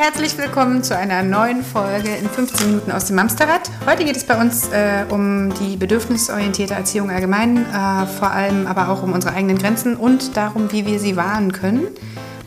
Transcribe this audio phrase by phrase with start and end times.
[0.00, 3.70] herzlich willkommen zu einer neuen Folge in 15 Minuten aus dem Amsterrad.
[3.84, 8.88] Heute geht es bei uns äh, um die bedürfnisorientierte Erziehung allgemein, äh, vor allem aber
[8.88, 11.86] auch um unsere eigenen Grenzen und darum, wie wir sie wahren können.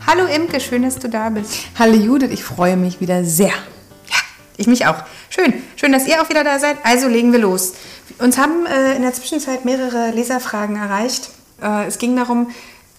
[0.04, 1.54] Hallo Imke, schön, dass du da bist.
[1.78, 3.46] Hallo Judith, ich freue mich wieder sehr.
[3.46, 4.16] Ja,
[4.56, 5.04] ich mich auch.
[5.30, 6.78] Schön, schön, dass ihr auch wieder da seid.
[6.82, 7.74] Also legen wir los.
[8.18, 11.30] Uns haben äh, in der Zwischenzeit mehrere Leserfragen erreicht.
[11.62, 12.48] Äh, es ging darum,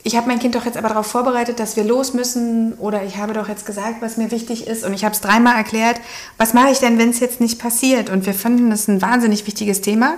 [0.05, 3.17] ich habe mein Kind doch jetzt aber darauf vorbereitet, dass wir los müssen oder ich
[3.17, 5.99] habe doch jetzt gesagt, was mir wichtig ist und ich habe es dreimal erklärt.
[6.37, 8.11] Was mache ich denn, wenn es jetzt nicht passiert?
[8.11, 10.17] Und wir fanden das ein wahnsinnig wichtiges Thema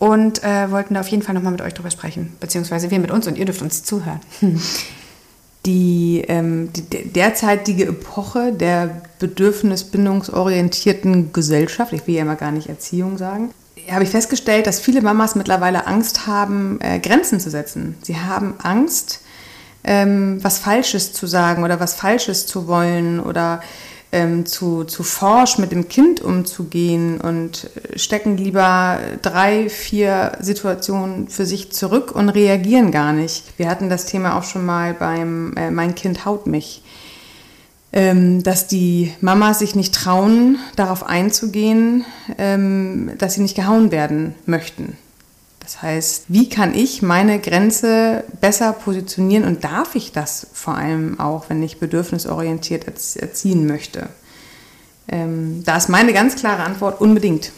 [0.00, 3.12] und äh, wollten da auf jeden Fall nochmal mit euch drüber sprechen, beziehungsweise wir mit
[3.12, 4.18] uns und ihr dürft uns zuhören.
[5.64, 13.16] Die, ähm, die derzeitige Epoche der bedürfnisbindungsorientierten Gesellschaft, ich will ja immer gar nicht Erziehung
[13.16, 13.50] sagen,
[13.90, 17.96] habe ich festgestellt, dass viele Mamas mittlerweile Angst haben, äh, Grenzen zu setzen.
[18.02, 19.20] Sie haben Angst,
[19.84, 23.60] ähm, was Falsches zu sagen oder was Falsches zu wollen oder
[24.12, 31.46] ähm, zu, zu forsch mit dem Kind umzugehen und stecken lieber drei, vier Situationen für
[31.46, 33.58] sich zurück und reagieren gar nicht.
[33.58, 36.82] Wir hatten das Thema auch schon mal beim äh, Mein Kind haut mich
[37.92, 42.06] dass die Mamas sich nicht trauen, darauf einzugehen,
[42.38, 44.96] ähm, dass sie nicht gehauen werden möchten.
[45.60, 51.20] Das heißt, wie kann ich meine Grenze besser positionieren und darf ich das vor allem
[51.20, 54.08] auch, wenn ich bedürfnisorientiert erziehen möchte?
[55.08, 57.52] Ähm, da ist meine ganz klare Antwort unbedingt.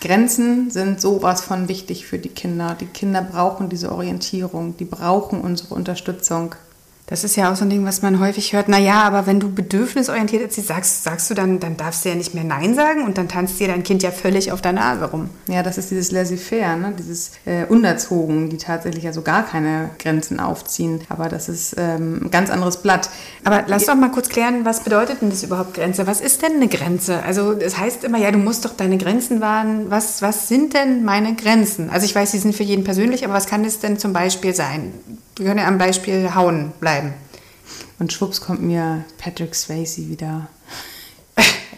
[0.00, 2.76] Grenzen sind sowas von wichtig für die Kinder.
[2.78, 6.54] Die Kinder brauchen diese Orientierung, die brauchen unsere Unterstützung.
[7.06, 8.68] Das ist ja auch so ein Ding, was man häufig hört.
[8.68, 12.34] Naja, aber wenn du bedürfnisorientiert erziehst, sagst, sagst du dann, dann darfst du ja nicht
[12.34, 15.28] mehr Nein sagen und dann tanzt dir dein Kind ja völlig auf der Nase rum.
[15.46, 16.94] Ja, das ist dieses laissez-faire, ne?
[16.98, 21.02] dieses äh, Unerzogen, die tatsächlich ja so gar keine Grenzen aufziehen.
[21.10, 23.10] Aber das ist ähm, ein ganz anderes Blatt.
[23.44, 26.06] Aber lass doch mal kurz klären, was bedeutet denn das überhaupt Grenze?
[26.06, 27.22] Was ist denn eine Grenze?
[27.22, 29.90] Also es das heißt immer, ja, du musst doch deine Grenzen wahren.
[29.90, 31.90] Was, was sind denn meine Grenzen?
[31.90, 34.54] Also ich weiß, die sind für jeden persönlich, aber was kann das denn zum Beispiel
[34.54, 34.94] sein?
[35.36, 37.12] Wir können ja am Beispiel Hauen bleiben.
[37.98, 40.48] Und schwupps kommt mir Patrick Swayze wieder.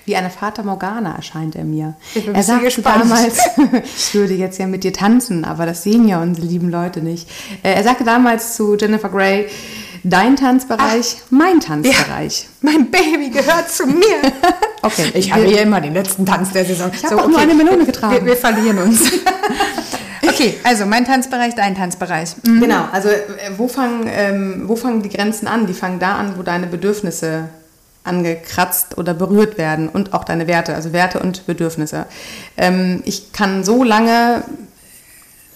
[0.04, 1.94] Wie eine Fata Morgana erscheint er mir.
[2.32, 3.04] er sagte gespannt.
[3.04, 3.38] damals,
[3.96, 7.28] ich würde jetzt ja mit dir tanzen, aber das sehen ja unsere lieben Leute nicht.
[7.62, 9.48] Äh, er sagte damals zu Jennifer Grey,
[10.04, 12.42] dein Tanzbereich, Ach, mein Tanzbereich.
[12.42, 14.32] Ja, mein Baby gehört zu mir.
[14.82, 15.10] okay.
[15.14, 16.90] Ich habe hier immer den letzten Tanz der Saison.
[16.94, 17.30] Ich habe so, okay.
[17.30, 18.14] nur eine Melone getragen.
[18.14, 19.00] Wir, wir verlieren uns.
[20.36, 22.34] Okay, also mein Tanzbereich, dein Tanzbereich.
[22.46, 22.60] Mhm.
[22.60, 23.22] Genau, also äh,
[23.56, 25.66] wo fangen, ähm, wo fangen die Grenzen an?
[25.66, 27.48] Die fangen da an, wo deine Bedürfnisse
[28.04, 32.04] angekratzt oder berührt werden und auch deine Werte, also Werte und Bedürfnisse.
[32.56, 34.44] Ähm, ich kann so lange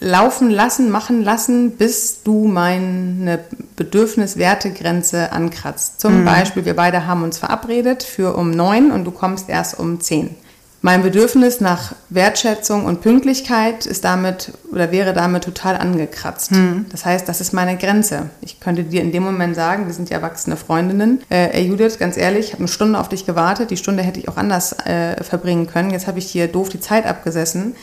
[0.00, 3.38] laufen lassen, machen lassen, bis du meine
[3.76, 6.00] Bedürfnis-Wertegrenze ankratzt.
[6.00, 6.24] Zum mhm.
[6.24, 10.34] Beispiel, wir beide haben uns verabredet für um neun und du kommst erst um zehn.
[10.82, 16.52] Mein Bedürfnis nach Wertschätzung und Pünktlichkeit ist damit oder wäre damit total angekratzt.
[16.52, 16.86] Hm.
[16.91, 18.30] Das heißt, das ist meine Grenze.
[18.41, 21.98] Ich könnte dir in dem Moment sagen, wir sind ja erwachsene Freundinnen, äh, ey Judith,
[21.98, 24.72] ganz ehrlich, ich habe eine Stunde auf dich gewartet, die Stunde hätte ich auch anders
[24.86, 25.91] äh, verbringen können.
[25.91, 27.74] Jetzt habe ich hier doof die Zeit abgesessen.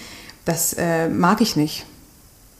[0.46, 1.86] Das äh, mag ich nicht.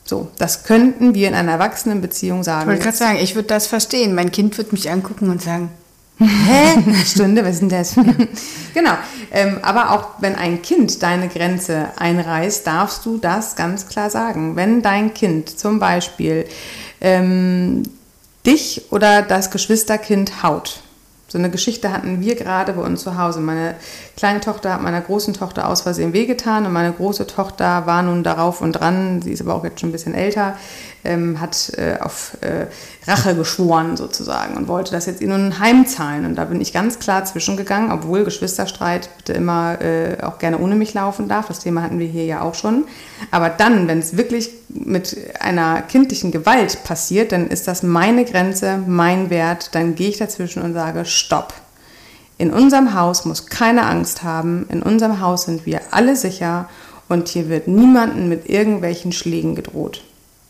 [0.04, 2.62] So, das könnten wir in einer Erwachsenenbeziehung sagen.
[2.62, 4.14] Ich wollte gerade sagen, ich würde das verstehen.
[4.14, 5.70] Mein Kind würde mich angucken und sagen,
[6.18, 7.04] Hä?
[7.04, 7.94] Stunde, was ist denn das?
[8.74, 8.92] genau.
[9.30, 14.56] Ähm, aber auch wenn ein Kind deine Grenze einreißt, darfst du das ganz klar sagen.
[14.56, 16.46] Wenn dein Kind zum Beispiel
[17.00, 17.84] ähm,
[18.44, 20.82] dich oder das Geschwisterkind haut,
[21.30, 23.40] so eine Geschichte hatten wir gerade bei uns zu Hause.
[23.40, 23.74] Meine
[24.16, 28.22] kleine Tochter hat meiner großen Tochter aus Versehen wehgetan und meine große Tochter war nun
[28.24, 30.56] darauf und dran, sie ist aber auch jetzt schon ein bisschen älter,
[31.08, 32.66] ähm, hat äh, auf äh,
[33.10, 36.26] Rache geschworen sozusagen und wollte das jetzt ihr nun heimzahlen.
[36.26, 40.74] Und da bin ich ganz klar zwischengegangen, obwohl Geschwisterstreit bitte immer äh, auch gerne ohne
[40.74, 41.48] mich laufen darf.
[41.48, 42.84] Das Thema hatten wir hier ja auch schon.
[43.30, 48.78] Aber dann, wenn es wirklich mit einer kindlichen Gewalt passiert, dann ist das meine Grenze,
[48.86, 49.74] mein Wert.
[49.74, 51.54] Dann gehe ich dazwischen und sage, stopp.
[52.36, 54.66] In unserem Haus muss keine Angst haben.
[54.68, 56.68] In unserem Haus sind wir alle sicher
[57.08, 60.04] und hier wird niemanden mit irgendwelchen Schlägen gedroht.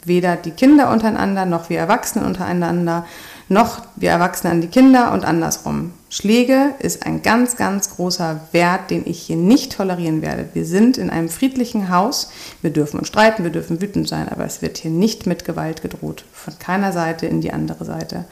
[0.08, 3.06] Weder die Kinder untereinander, noch wir Erwachsene untereinander,
[3.48, 5.92] noch wir Erwachsene an die Kinder und andersrum.
[6.10, 10.48] Schläge ist ein ganz, ganz großer Wert, den ich hier nicht tolerieren werde.
[10.54, 12.30] Wir sind in einem friedlichen Haus.
[12.62, 15.82] Wir dürfen uns streiten, wir dürfen wütend sein, aber es wird hier nicht mit Gewalt
[15.82, 16.24] gedroht.
[16.32, 18.24] Von keiner Seite in die andere Seite.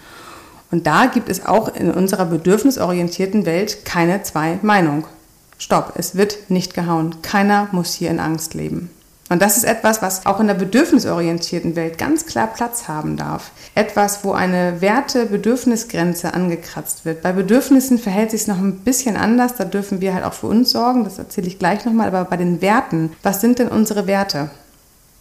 [0.71, 5.05] Und da gibt es auch in unserer bedürfnisorientierten Welt keine zwei Meinungen.
[5.59, 7.23] Stopp, es wird nicht gehauen.
[7.23, 8.91] Keiner muss hier in Angst leben.
[9.29, 13.51] Und das ist etwas, was auch in der bedürfnisorientierten Welt ganz klar Platz haben darf.
[13.75, 17.23] Etwas, wo eine Werte-Bedürfnisgrenze angekratzt wird.
[17.23, 19.57] Bei Bedürfnissen verhält sich es noch ein bisschen anders.
[19.57, 21.03] Da dürfen wir halt auch für uns sorgen.
[21.03, 22.09] Das erzähle ich gleich nochmal.
[22.09, 24.51] Aber bei den Werten, was sind denn unsere Werte?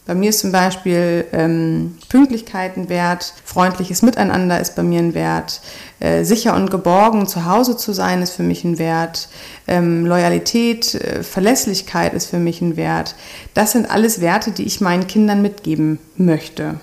[0.06, 5.16] Bei mir ist zum Beispiel ähm, Pünktlichkeit ein Wert, freundliches Miteinander ist bei mir ein
[5.16, 5.62] Wert,
[6.00, 9.30] äh, sicher und geborgen zu Hause zu sein ist für mich ein Wert,
[9.68, 13.16] ähm, Loyalität, äh, Verlässlichkeit ist für mich ein Wert.
[13.56, 16.80] Das sind alles Werte, die ich meinen Kindern mitgeben möchte.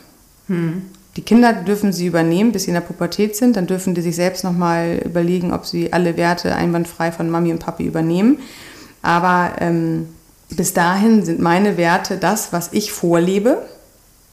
[0.48, 0.82] Hm.
[1.16, 3.56] Die Kinder dürfen sie übernehmen, bis sie in der Pubertät sind.
[3.56, 7.58] Dann dürfen die sich selbst nochmal überlegen, ob sie alle Werte einwandfrei von Mami und
[7.58, 8.38] Papi übernehmen.
[9.02, 10.08] Aber ähm,
[10.56, 13.62] bis dahin sind meine Werte das, was ich vorlebe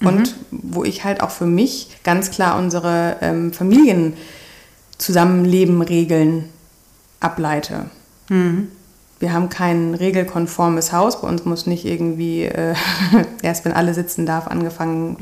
[0.02, 0.28] und mhm.
[0.52, 6.46] wo ich halt auch für mich ganz klar unsere ähm, Familienzusammenleben-Regeln
[7.20, 7.86] ableite.
[8.30, 8.70] Mhm.
[9.20, 11.22] Wir haben kein regelkonformes Haus.
[11.22, 12.74] Bei uns muss nicht irgendwie äh,
[13.42, 15.18] erst, wenn alle sitzen darf, angefangen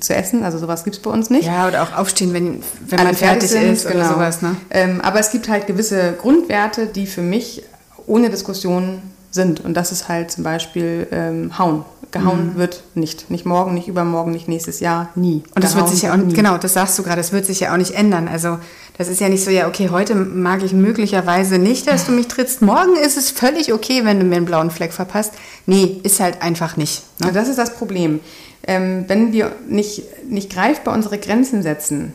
[0.00, 0.44] zu essen.
[0.44, 1.46] Also sowas gibt es bei uns nicht.
[1.46, 4.00] Ja, oder auch aufstehen, wenn, wenn man fertig, fertig ist genau.
[4.00, 4.40] oder sowas.
[4.40, 4.56] Ne?
[4.70, 7.62] Ähm, aber es gibt halt gewisse Grundwerte, die für mich
[8.06, 9.02] ohne Diskussion
[9.34, 9.60] sind.
[9.60, 11.84] Und das ist halt zum Beispiel ähm, Hauen.
[12.12, 12.56] Gehauen mhm.
[12.56, 13.28] wird nicht.
[13.30, 15.42] Nicht morgen, nicht übermorgen, nicht nächstes Jahr, nie.
[15.54, 16.32] Und das wird sich ja auch, nie.
[16.32, 18.28] genau, das sagst du gerade, das wird sich ja auch nicht ändern.
[18.28, 18.58] Also
[18.96, 22.28] das ist ja nicht so, ja, okay, heute mag ich möglicherweise nicht, dass du mich
[22.28, 22.62] trittst.
[22.62, 25.32] Morgen ist es völlig okay, wenn du mir einen blauen Fleck verpasst.
[25.66, 27.02] Nee, ist halt einfach nicht.
[27.18, 27.32] Ne?
[27.32, 28.20] Das ist das Problem.
[28.66, 32.12] Ähm, wenn wir nicht, nicht greifbar unsere Grenzen setzen,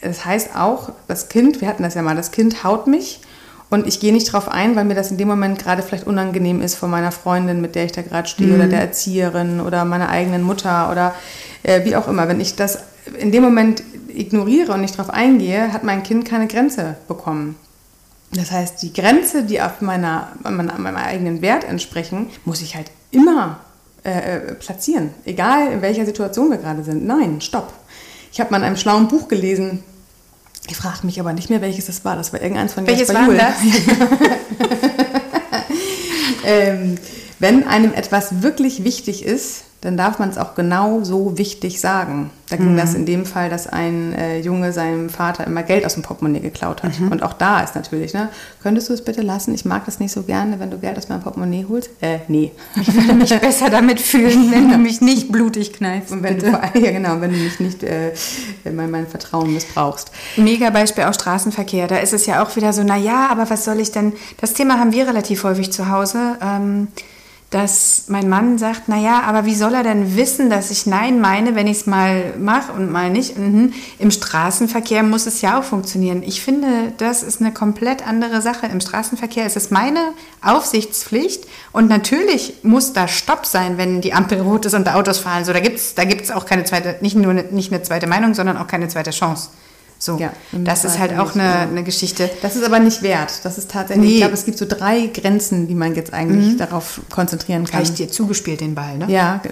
[0.00, 3.20] das heißt auch, das Kind, wir hatten das ja mal, das Kind haut mich
[3.70, 6.60] und ich gehe nicht drauf ein, weil mir das in dem Moment gerade vielleicht unangenehm
[6.60, 8.54] ist von meiner Freundin, mit der ich da gerade stehe, mhm.
[8.56, 11.14] oder der Erzieherin oder meiner eigenen Mutter oder
[11.62, 12.28] äh, wie auch immer.
[12.28, 12.80] Wenn ich das
[13.18, 17.56] in dem Moment ignoriere und nicht drauf eingehe, hat mein Kind keine Grenze bekommen.
[18.32, 23.60] Das heißt, die Grenze, die auf meiner, meinem eigenen Wert entsprechen, muss ich halt immer
[24.04, 25.10] äh, äh, platzieren.
[25.24, 27.06] Egal in welcher Situation wir gerade sind.
[27.06, 27.72] Nein, stopp.
[28.32, 29.82] Ich habe mal in einem schlauen Buch gelesen,
[30.68, 32.16] ich frage mich aber nicht mehr, welches das war.
[32.16, 33.54] Das war irgendeins von Welches war das?
[36.44, 36.96] ähm,
[37.38, 42.30] wenn einem etwas wirklich wichtig ist, dann darf man es auch genau so wichtig sagen.
[42.50, 42.76] Da ging mhm.
[42.76, 46.40] das in dem Fall, dass ein äh, Junge seinem Vater immer Geld aus dem Portemonnaie
[46.40, 46.98] geklaut hat.
[47.00, 47.12] Mhm.
[47.12, 48.28] Und auch da ist natürlich, ne,
[48.62, 49.54] könntest du es bitte lassen?
[49.54, 51.90] Ich mag das nicht so gerne, wenn du Geld aus meinem Portemonnaie holst.
[52.02, 52.52] Äh, nee.
[52.78, 56.12] Ich würde mich besser damit fühlen, wenn du mich nicht blutig kneifst.
[56.12, 56.60] Und wenn bitte.
[56.74, 58.12] du, ja genau, wenn du mich nicht äh,
[58.70, 60.10] mein, mein Vertrauen missbrauchst.
[60.36, 61.86] Mega Beispiel auch Straßenverkehr.
[61.86, 64.12] Da ist es ja auch wieder so, na ja, aber was soll ich denn?
[64.40, 66.36] Das Thema haben wir relativ häufig zu Hause.
[66.42, 66.88] Ähm,
[67.50, 71.20] dass mein Mann sagt, na ja, aber wie soll er denn wissen, dass ich Nein
[71.20, 73.36] meine, wenn ich es mal mache und mal nicht?
[73.36, 73.72] Mhm.
[73.98, 76.22] Im Straßenverkehr muss es ja auch funktionieren.
[76.22, 78.66] Ich finde, das ist eine komplett andere Sache.
[78.66, 80.12] Im Straßenverkehr ist es meine
[80.42, 85.44] Aufsichtspflicht und natürlich muss da Stopp sein, wenn die Ampel rot ist und Autos fahren.
[85.44, 88.34] So, da gibt es da gibt's auch keine zweite, nicht nur nicht eine zweite Meinung,
[88.34, 89.48] sondern auch keine zweite Chance.
[90.02, 92.30] So, ja, das ist halt auch eine, eine, Geschichte.
[92.40, 93.44] Das ist aber nicht wert.
[93.44, 94.12] Das ist tatsächlich, nee.
[94.14, 96.58] ich glaube, es gibt so drei Grenzen, die man jetzt eigentlich mhm.
[96.58, 97.74] darauf konzentrieren kann.
[97.74, 99.04] Habe ich dir zugespielt, den Ball, ne?
[99.08, 99.42] Ja.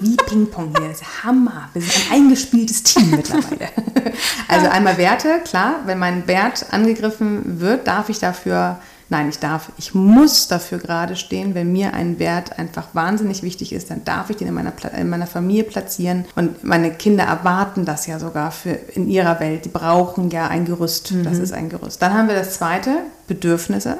[0.00, 0.88] Wie Ping-Pong hier.
[0.88, 1.68] Das ist Hammer.
[1.74, 3.68] Wir sind ein eingespieltes Team mittlerweile.
[4.48, 5.76] Also einmal Werte, klar.
[5.86, 8.78] Wenn mein Wert angegriffen wird, darf ich dafür
[9.12, 11.54] Nein, ich darf, ich muss dafür gerade stehen.
[11.54, 15.10] Wenn mir ein Wert einfach wahnsinnig wichtig ist, dann darf ich den in meiner, in
[15.10, 16.24] meiner Familie platzieren.
[16.34, 19.66] Und meine Kinder erwarten das ja sogar für in ihrer Welt.
[19.66, 21.12] Die brauchen ja ein Gerüst.
[21.12, 21.24] Mhm.
[21.24, 22.00] Das ist ein Gerüst.
[22.00, 23.98] Dann haben wir das zweite, Bedürfnisse.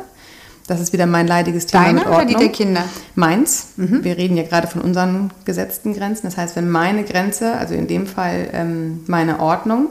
[0.67, 2.25] Das ist wieder mein leidiges Thema Deine mit Ordnung.
[2.25, 2.85] oder die der Kinder?
[3.15, 3.67] Meins.
[3.77, 4.05] Mhm.
[4.05, 6.23] Wir reden ja gerade von unseren gesetzten Grenzen.
[6.23, 9.91] Das heißt, wenn meine Grenze, also in dem Fall ähm, meine Ordnung,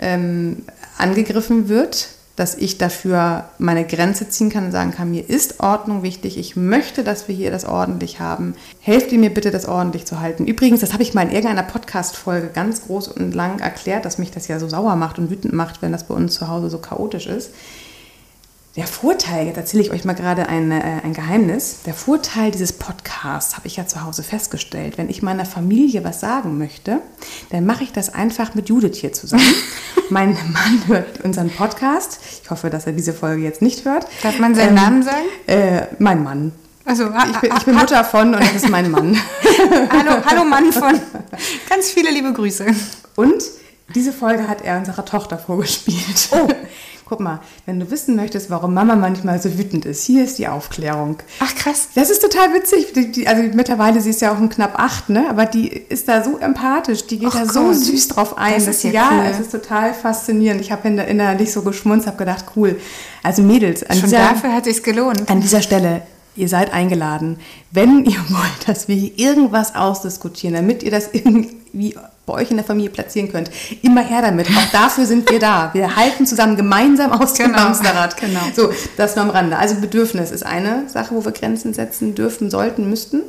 [0.00, 0.64] ähm,
[0.98, 6.02] angegriffen wird, dass ich dafür meine Grenze ziehen kann und sagen kann, mir ist Ordnung
[6.02, 8.54] wichtig, ich möchte, dass wir hier das ordentlich haben.
[8.80, 10.46] Helft ihr mir bitte, das ordentlich zu halten.
[10.46, 14.30] Übrigens, das habe ich mal in irgendeiner Podcast-Folge ganz groß und lang erklärt, dass mich
[14.30, 16.78] das ja so sauer macht und wütend macht, wenn das bei uns zu Hause so
[16.78, 17.50] chaotisch ist.
[18.76, 22.74] Der Vorteil, jetzt erzähle ich euch mal gerade ein, äh, ein Geheimnis, der Vorteil dieses
[22.74, 24.98] Podcasts habe ich ja zu Hause festgestellt.
[24.98, 27.00] Wenn ich meiner Familie was sagen möchte,
[27.48, 29.54] dann mache ich das einfach mit Judith hier zusammen.
[30.10, 32.20] mein Mann hört unseren Podcast.
[32.42, 34.06] Ich hoffe, dass er diese Folge jetzt nicht hört.
[34.22, 35.24] Darf man seinen ähm, Namen sagen?
[35.46, 36.52] Äh, mein Mann.
[36.84, 39.18] Also, ich, bin, ich bin Mutter von und das ist mein Mann.
[39.90, 40.92] hallo, hallo Mann von.
[41.70, 42.66] Ganz viele liebe Grüße.
[43.16, 43.42] Und
[43.94, 46.28] diese Folge hat er unserer Tochter vorgespielt.
[46.32, 46.46] Oh,
[47.08, 50.48] Guck mal, wenn du wissen möchtest, warum Mama manchmal so wütend ist, hier ist die
[50.48, 51.18] Aufklärung.
[51.38, 51.90] Ach krass.
[51.94, 52.92] Das ist total witzig.
[52.94, 55.30] Die, die, also mittlerweile, sie ist ja auch ein knapp acht, ne?
[55.30, 58.54] aber die ist da so empathisch, die geht Och da so süß drauf ein.
[58.54, 59.30] Das ist ja, ja cool.
[59.30, 60.60] es ist total faszinierend.
[60.60, 62.76] Ich habe innerlich so geschmunzt, habe gedacht, cool.
[63.22, 65.30] Also Mädels, an Schon dieser, dafür hat es gelohnt.
[65.30, 66.02] An dieser Stelle
[66.36, 67.38] ihr seid eingeladen,
[67.70, 71.55] wenn ihr wollt, dass wir hier irgendwas ausdiskutieren, damit ihr das irgendwie
[72.26, 73.50] bei euch in der Familie platzieren könnt.
[73.82, 74.48] Immer her damit.
[74.48, 75.70] Auch dafür sind wir da.
[75.72, 77.58] Wir halten zusammen gemeinsam aus dem Genau.
[77.60, 78.16] Hamsterrad.
[78.20, 78.40] Genau.
[78.54, 79.56] So, das nur am Rande.
[79.56, 83.22] Also Bedürfnis ist eine Sache, wo wir Grenzen setzen dürfen, sollten, müssten.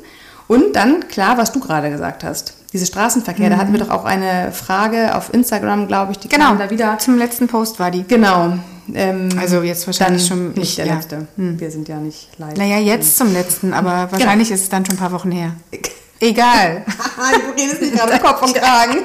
[0.47, 2.53] Und dann, klar, was du gerade gesagt hast.
[2.73, 6.45] Diese Straßenverkehr, da hatten wir doch auch eine Frage auf Instagram, glaube ich, die Genau,
[6.47, 6.97] kam da wieder.
[6.99, 8.03] zum letzten Post war die.
[8.03, 8.53] Genau.
[8.93, 10.95] Ähm, Also jetzt wahrscheinlich schon nicht der ja.
[10.95, 11.27] letzte.
[11.35, 12.55] Wir sind ja nicht live.
[12.57, 15.51] Naja, jetzt zum letzten, aber wahrscheinlich ist es dann schon ein paar Wochen her.
[16.19, 16.83] Egal.
[16.85, 18.97] du redest nicht gerade Kopf und Kragen.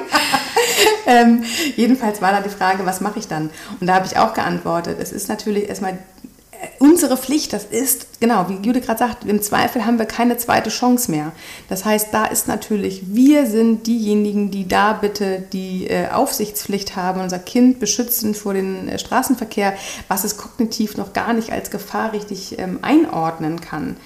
[1.05, 1.43] ähm,
[1.75, 3.49] jedenfalls war da die Frage, was mache ich dann?
[3.79, 4.97] Und da habe ich auch geantwortet.
[4.99, 9.41] Es ist natürlich erstmal äh, unsere Pflicht, das ist, genau, wie Jude gerade sagt, im
[9.41, 11.31] Zweifel haben wir keine zweite Chance mehr.
[11.69, 17.21] Das heißt, da ist natürlich, wir sind diejenigen, die da bitte die äh, Aufsichtspflicht haben,
[17.21, 19.73] unser Kind beschützen vor dem äh, Straßenverkehr,
[20.07, 23.97] was es kognitiv noch gar nicht als Gefahr richtig ähm, einordnen kann.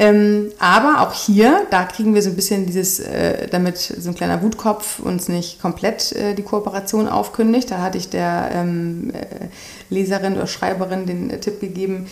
[0.00, 4.14] Ähm, aber auch hier, da kriegen wir so ein bisschen dieses, äh, damit so ein
[4.14, 7.68] kleiner Wutkopf uns nicht komplett äh, die Kooperation aufkündigt.
[7.72, 9.48] Da hatte ich der ähm, äh,
[9.90, 12.06] Leserin oder Schreiberin den äh, Tipp gegeben,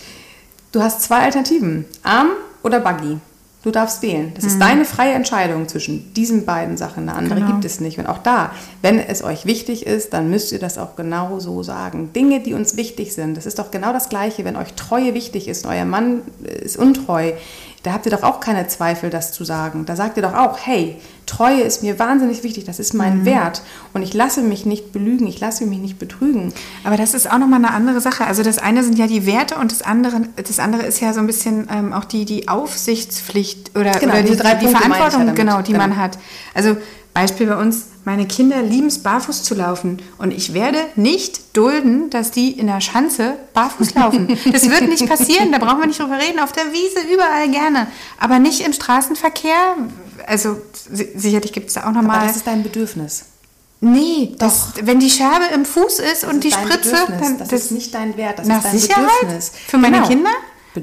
[0.73, 2.31] du hast zwei Alternativen, Arm
[2.65, 3.19] oder Buggy.
[3.63, 4.31] Du darfst wählen.
[4.37, 7.09] Das ist deine freie Entscheidung zwischen diesen beiden Sachen.
[7.09, 7.51] Eine andere Genau.
[7.51, 7.99] gibt es nicht.
[7.99, 11.65] Und auch da, wenn es euch wichtig ist, dann müsst ihr das auch genau so
[11.65, 12.13] sagen.
[12.15, 14.45] Dinge, die uns wichtig sind, das ist doch genau das Gleiche.
[14.45, 17.33] Wenn euch Treue wichtig ist euer Mann äh, ist untreu,
[17.87, 19.87] da habt ihr doch auch keine Zweifel, das zu sagen.
[19.87, 23.63] Da sagt ihr doch auch, hey, Treue ist mir wahnsinnig wichtig, das ist mein Wert.
[23.93, 26.53] Und ich lasse mich nicht belügen, ich lasse mich nicht betrügen.
[26.83, 28.25] Aber das ist auch nochmal eine andere Sache.
[28.27, 31.21] Also das eine sind ja die Werte und das andere, das andere ist ja so
[31.21, 35.63] ein bisschen ähm, auch die, die Aufsichtspflicht oder, Genau, oder die, die ja Verantwortung, genau,
[35.63, 35.87] die Genau.
[35.87, 36.19] man hat.
[36.55, 36.77] Also
[37.17, 40.03] Beispiel bei uns, meine Kinder lieben es, barfuß zu laufen.
[40.19, 44.39] Und ich werde nicht dulden, dass die in der Schanze barfuß laufen.
[44.53, 46.39] Das wird nicht passieren, da brauchen wir nicht drüber reden.
[46.41, 47.87] Auf der Wiese überall gerne.
[48.21, 49.77] Aber nicht im Straßenverkehr.
[50.27, 50.59] Also
[50.93, 52.27] si- sicherlich gibt es da auch Aber nochmal...
[52.27, 53.25] das ist dein Bedürfnis.
[53.81, 57.21] Nee, das, wenn die Scherbe im Fuß ist und die Das ist dein Spritze, Bedürfnis.
[57.29, 59.53] dann das, das ist nicht dein Wert, das nach ist dein Sicherheit Bedürfnis.
[59.67, 60.09] für meine Genau.
[60.09, 60.31] Kinder?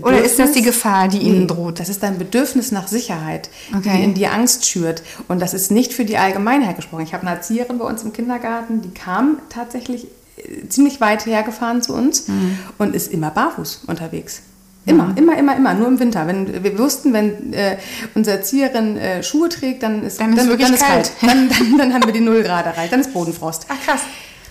[0.02, 1.80] Oder ist das die Bedürfnis- Gefahr, die ihnen droht?
[1.80, 3.92] Das ist dein Bedürfnis nach Sicherheit, Okay.
[3.98, 5.04] die in dir Angst schürt.
[5.28, 7.04] Und das ist nicht für die Allgemeinheit gesprochen.
[7.04, 10.08] Ich habe eine Erzieherin bei uns im Kindergarten, die kam tatsächlich
[10.38, 12.58] äh, ziemlich weit hergefahren zu uns Mhm.
[12.80, 14.42] und ist immer barfuß unterwegs.
[14.86, 16.28] Immer, immer, immer, immer, nur im Winter.
[16.28, 17.78] Wenn wir wussten, wenn äh,
[18.16, 21.12] unsere Erzieherin äh, Schuhe trägt, dann ist, Dann ist wirklich kalt.
[21.22, 22.92] Dann, dann, dann haben wir die Null Grad erreicht.
[22.92, 23.66] Dann ist Bodenfrost.
[23.70, 24.02] Ach, krass.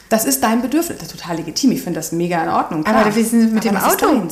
[0.09, 0.97] Das ist dein Bedürfnis.
[0.99, 1.73] Das ist total legitim.
[1.73, 2.87] Ich finde das mega in Ordnung.
[2.87, 3.15] Aber klar.
[3.17, 4.23] wir sind mit dem Aber ist Auto.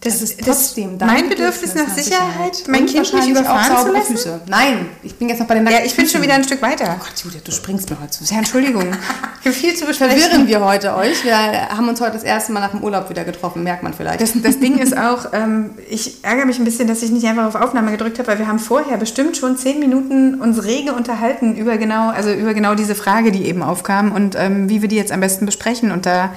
[0.00, 3.72] Das Das, ist- das- trotzdem dein mein Bedürfnis nach Sicherheit, mein Und Kind nicht überfahren
[3.76, 4.12] auch zu lassen?
[4.16, 4.40] Füße.
[4.46, 6.84] Nein, ich bin jetzt noch bei den Ja, ich bin schon wieder ein Stück weiter.
[6.96, 8.38] Oh Gott, Julia, du springst mir heute zu Ja, sehr.
[8.38, 8.84] Entschuldigung.
[9.44, 10.18] Ich viel zu besprechen.
[10.20, 11.24] Verwirren wir heute euch.
[11.24, 11.36] Wir
[11.70, 14.20] haben uns heute das erste Mal nach dem Urlaub wieder getroffen, merkt man vielleicht.
[14.20, 17.46] Das, das Ding ist auch, ähm, ich ärgere mich ein bisschen, dass ich nicht einfach
[17.46, 21.56] auf Aufnahme gedrückt habe, weil wir haben vorher bestimmt schon zehn Minuten uns rege unterhalten
[21.56, 24.96] über genau, also über genau diese Frage, die eben aufkam und ähm, wie wir die
[24.96, 25.92] jetzt am besten besprechen.
[25.92, 26.30] Und da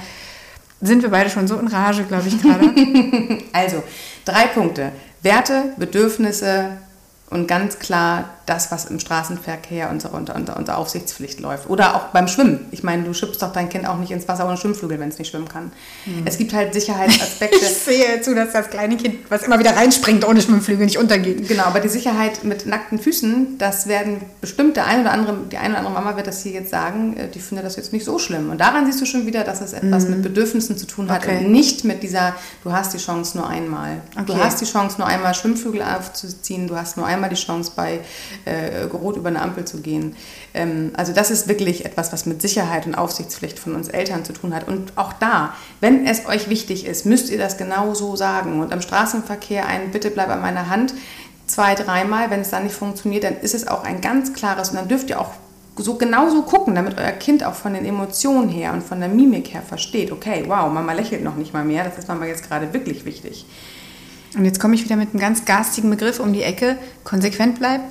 [0.82, 2.72] sind wir beide schon so in Rage, glaube ich, gerade.
[3.52, 3.82] Also,
[4.24, 4.92] drei Punkte.
[5.22, 6.78] Werte, Bedürfnisse
[7.32, 11.70] und ganz klar das, was im Straßenverkehr unter, unter, unter Aufsichtspflicht läuft.
[11.70, 12.66] Oder auch beim Schwimmen.
[12.72, 15.18] Ich meine, du schippst doch dein Kind auch nicht ins Wasser ohne Schwimmflügel, wenn es
[15.18, 15.72] nicht schwimmen kann.
[16.24, 17.56] Es gibt halt Sicherheitsaspekte.
[17.56, 21.46] ich sehe zu, dass das kleine Kind, was immer wieder reinspringt, ohne Schwimmflügel nicht untergeht.
[21.48, 25.56] Genau, aber die Sicherheit mit nackten Füßen, das werden bestimmt der eine oder andere, die
[25.56, 28.04] eine oder andere Mama wird das hier jetzt sagen, äh, die findet das jetzt nicht
[28.04, 28.50] so schlimm.
[28.50, 31.28] Und daran siehst du schon wieder, dass es etwas mit Bedürfnissen zu tun hat Mhm.
[31.28, 31.44] Okay.
[31.44, 32.34] und nicht mit dieser,
[32.64, 34.00] du hast die Chance nur einmal.
[34.26, 34.42] Du Okay.
[34.42, 38.00] hast die Chance nur einmal Schwimmflügel aufzuziehen, du hast nur einmal die Chance bei
[38.44, 40.16] äh, Rot über eine Ampel zu gehen.
[40.54, 44.32] Ähm, also das ist wirklich etwas, was mit Sicherheit und Aufsichtspflicht von uns Eltern zu
[44.32, 44.68] tun hat.
[44.68, 48.60] Und auch da, wenn es euch wichtig ist, müsst ihr das genau so sagen.
[48.60, 50.94] Und am Straßenverkehr ein Bitte bleib an meiner Hand
[51.46, 54.76] zwei, dreimal, wenn es dann nicht funktioniert, dann ist es auch ein ganz klares und
[54.76, 55.32] dann dürft ihr auch
[55.76, 59.54] so genauso gucken, damit euer Kind auch von den Emotionen her und von der Mimik
[59.54, 62.72] her versteht, okay, wow, Mama lächelt noch nicht mal mehr, das ist Mama jetzt gerade
[62.72, 63.46] wirklich wichtig.
[64.34, 66.78] Und jetzt komme ich wieder mit einem ganz garstigen Begriff um die Ecke.
[67.04, 67.84] Konsequent bleiben.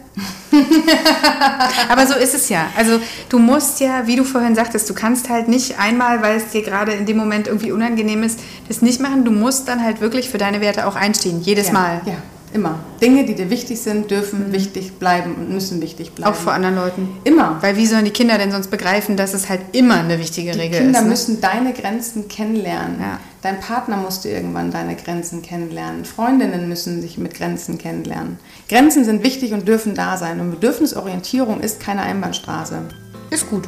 [1.90, 2.68] Aber so ist es ja.
[2.76, 6.48] Also du musst ja, wie du vorhin sagtest, du kannst halt nicht einmal, weil es
[6.48, 9.24] dir gerade in dem Moment irgendwie unangenehm ist, das nicht machen.
[9.24, 11.42] Du musst dann halt wirklich für deine Werte auch einstehen.
[11.42, 12.02] Jedes ja, Mal.
[12.06, 12.14] Ja,
[12.54, 12.80] immer.
[13.02, 16.32] Dinge, die dir wichtig sind, dürfen wichtig bleiben und müssen wichtig bleiben.
[16.32, 17.10] Auch vor anderen Leuten.
[17.24, 17.58] Immer.
[17.62, 20.60] Weil wie sollen die Kinder denn sonst begreifen, dass es halt immer eine wichtige Die
[20.60, 21.04] Regel Kinder ist?
[21.04, 21.10] Ne?
[21.10, 23.00] müssen deine Grenzen kennenlernen.
[23.00, 23.20] Ja.
[23.42, 26.06] Dein Partner musste irgendwann deine Grenzen kennenlernen.
[26.06, 28.40] Freundinnen müssen sich mit Grenzen kennenlernen.
[28.70, 30.40] Grenzen sind wichtig und dürfen da sein.
[30.40, 32.82] Und Bedürfnisorientierung ist keine Einbahnstraße.
[33.30, 33.68] Ist gut.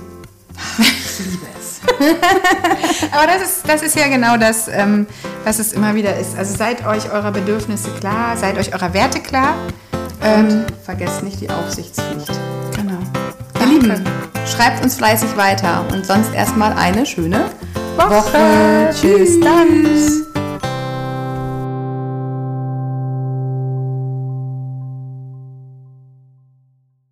[1.20, 1.82] Ich liebe es.
[3.12, 5.06] Aber das ist, das ist ja genau das, ähm,
[5.44, 6.38] was es immer wieder ist.
[6.38, 9.56] Also seid euch eurer Bedürfnisse klar, seid euch eurer Werte klar.
[10.22, 12.32] Und vergesst nicht die Aufsichtspflicht.
[12.76, 13.00] Genau.
[13.60, 14.04] Ihr Lieben,
[14.46, 17.46] schreibt uns fleißig weiter und sonst erstmal eine schöne
[17.98, 18.10] Woche.
[18.10, 18.94] Woche.
[19.02, 20.33] Bis dann.